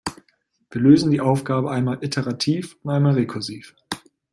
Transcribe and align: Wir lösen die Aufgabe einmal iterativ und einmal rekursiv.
Wir 0.71 0.81
lösen 0.81 1.11
die 1.11 1.21
Aufgabe 1.21 1.69
einmal 1.69 1.99
iterativ 2.03 2.75
und 2.83 2.89
einmal 2.89 3.13
rekursiv. 3.13 3.75